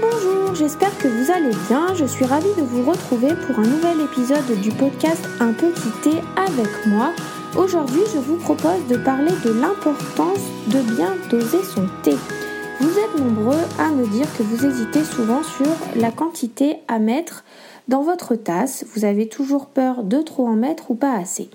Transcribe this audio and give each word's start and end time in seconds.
bonjour, 0.00 0.54
j'espère 0.54 0.96
que 0.98 1.08
vous 1.08 1.30
allez 1.30 1.54
bien. 1.68 1.94
Je 1.94 2.04
suis 2.04 2.24
ravie 2.24 2.54
de 2.56 2.62
vous 2.62 2.88
retrouver 2.88 3.34
pour 3.46 3.58
un 3.58 3.66
nouvel 3.66 4.00
épisode 4.00 4.60
du 4.60 4.70
podcast 4.70 5.22
Un 5.40 5.52
petit 5.52 5.90
thé 6.02 6.18
avec 6.36 6.86
moi. 6.86 7.10
Aujourd'hui, 7.56 8.00
je 8.14 8.18
vous 8.18 8.36
propose 8.36 8.86
de 8.88 8.96
parler 8.96 9.32
de 9.44 9.50
l'importance 9.50 10.40
de 10.68 10.80
bien 10.94 11.16
doser 11.30 11.62
son 11.62 11.86
thé. 12.02 12.14
Vous 12.80 12.98
êtes 12.98 13.18
nombreux 13.18 13.60
à 13.78 13.90
me 13.90 14.06
dire 14.06 14.26
que 14.36 14.42
vous 14.42 14.64
hésitez 14.64 15.04
souvent 15.04 15.42
sur 15.42 15.66
la 15.96 16.10
quantité 16.10 16.76
à 16.88 16.98
mettre 16.98 17.44
dans 17.88 18.02
votre 18.02 18.34
tasse. 18.34 18.84
Vous 18.94 19.04
avez 19.04 19.28
toujours 19.28 19.66
peur 19.66 20.02
de 20.02 20.22
trop 20.22 20.46
en 20.46 20.54
mettre 20.54 20.90
ou 20.90 20.94
pas 20.94 21.14
assez. 21.14 21.50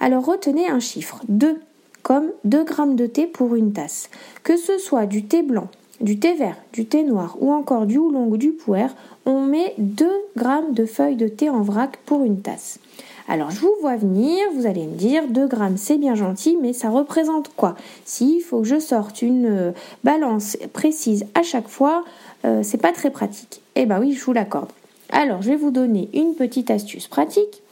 Alors 0.00 0.24
retenez 0.24 0.68
un 0.68 0.80
chiffre, 0.80 1.20
2, 1.28 1.60
comme 2.02 2.30
2 2.44 2.64
grammes 2.64 2.96
de 2.96 3.06
thé 3.06 3.26
pour 3.26 3.54
une 3.54 3.72
tasse. 3.72 4.08
Que 4.42 4.56
ce 4.56 4.78
soit 4.78 5.06
du 5.06 5.24
thé 5.24 5.42
blanc, 5.42 5.68
du 6.00 6.18
thé 6.18 6.34
vert, 6.34 6.56
du 6.72 6.86
thé 6.86 7.02
noir 7.02 7.36
ou 7.40 7.52
encore 7.52 7.86
du 7.86 7.98
houlong 7.98 8.26
ou 8.28 8.36
du 8.36 8.52
puer, 8.52 8.86
on 9.26 9.40
met 9.40 9.74
2 9.78 10.06
grammes 10.36 10.74
de 10.74 10.86
feuilles 10.86 11.16
de 11.16 11.28
thé 11.28 11.48
en 11.48 11.62
vrac 11.62 11.98
pour 12.04 12.24
une 12.24 12.40
tasse. 12.40 12.78
Alors 13.26 13.50
je 13.50 13.60
vous 13.60 13.74
vois 13.80 13.96
venir, 13.96 14.36
vous 14.54 14.66
allez 14.66 14.86
me 14.86 14.96
dire 14.96 15.28
2 15.28 15.46
grammes 15.46 15.76
c'est 15.78 15.96
bien 15.96 16.14
gentil, 16.14 16.58
mais 16.60 16.72
ça 16.72 16.90
représente 16.90 17.50
quoi? 17.56 17.74
S'il 18.04 18.42
faut 18.42 18.60
que 18.60 18.68
je 18.68 18.78
sorte 18.78 19.22
une 19.22 19.46
euh, 19.46 19.72
balance 20.02 20.58
précise 20.72 21.24
à 21.34 21.42
chaque 21.42 21.68
fois, 21.68 22.04
euh, 22.44 22.60
c'est 22.62 22.80
pas 22.80 22.92
très 22.92 23.10
pratique. 23.10 23.62
Eh 23.76 23.86
ben 23.86 23.98
oui, 24.00 24.12
je 24.12 24.22
vous 24.24 24.32
l'accorde. 24.32 24.70
Alors 25.10 25.42
je 25.42 25.50
vais 25.50 25.56
vous 25.56 25.70
donner 25.70 26.10
une 26.12 26.34
petite 26.34 26.70
astuce 26.70 27.08
pratique. 27.08 27.62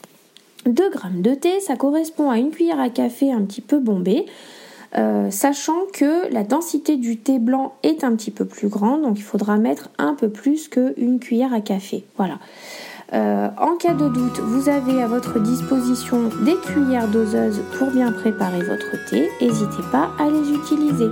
2 0.65 0.91
grammes 0.91 1.23
de 1.23 1.35
thé, 1.35 1.61
ça 1.61 1.77
correspond 1.77 2.31
à 2.31 2.39
une 2.39 2.51
cuillère 2.51 2.81
à 2.81 2.89
café 2.89 3.33
un 3.33 3.43
petit 3.43 3.61
peu 3.61 3.79
bombée. 3.79 4.27
Euh, 4.99 5.31
sachant 5.31 5.87
que 5.93 6.31
la 6.33 6.45
densité 6.45 6.97
du 6.97 7.17
thé 7.17 7.39
blanc 7.39 7.75
est 7.83 8.05
un 8.05 8.15
petit 8.15 8.31
peu 8.31 8.45
plus 8.45 8.69
grande, 8.69 9.03
donc 9.03 9.19
il 9.19 9.23
faudra 9.23 9.57
mettre 9.57 9.89
un 9.99 10.15
peu 10.15 10.29
plus 10.29 10.69
qu'une 10.69 11.19
cuillère 11.19 11.55
à 11.55 11.61
café. 11.61 12.05
Voilà. 12.19 12.39
Euh, 13.15 13.49
en 13.59 13.77
cas 13.77 13.93
de 13.93 14.09
doute, 14.09 14.41
vous 14.41 14.69
avez 14.69 15.03
à 15.03 15.07
votre 15.07 15.39
disposition 15.39 16.31
des 16.45 16.57
cuillères 16.57 17.09
doseuses 17.09 17.61
pour 17.79 17.91
bien 17.91 18.11
préparer 18.11 18.63
votre 18.63 19.05
thé. 19.11 19.29
N'hésitez 19.41 19.83
pas 19.91 20.11
à 20.19 20.31
les 20.31 20.51
utiliser. 20.51 21.09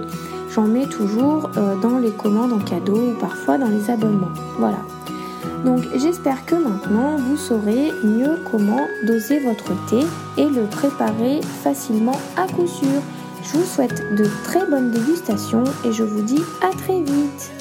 J'en 0.54 0.62
mets 0.62 0.86
toujours 0.86 1.50
euh, 1.56 1.76
dans 1.76 1.98
les 1.98 2.10
commandes 2.10 2.52
en 2.52 2.58
cadeau 2.58 3.10
ou 3.10 3.14
parfois 3.20 3.58
dans 3.58 3.68
les 3.68 3.90
abonnements. 3.90 4.32
Voilà. 4.58 4.78
Donc 5.64 5.84
j'espère 5.94 6.46
que 6.46 6.54
maintenant 6.54 7.16
vous 7.16 7.36
saurez 7.36 7.92
mieux 8.02 8.38
comment 8.50 8.86
doser 9.06 9.38
votre 9.38 9.72
thé 9.88 10.00
et 10.38 10.48
le 10.48 10.62
préparer 10.62 11.40
facilement 11.62 12.18
à 12.36 12.46
coup 12.46 12.66
sûr. 12.66 13.02
Je 13.42 13.56
vous 13.56 13.64
souhaite 13.64 14.14
de 14.14 14.26
très 14.44 14.66
bonnes 14.66 14.90
dégustations 14.90 15.64
et 15.84 15.92
je 15.92 16.02
vous 16.02 16.22
dis 16.22 16.42
à 16.60 16.70
très 16.70 17.00
vite. 17.00 17.59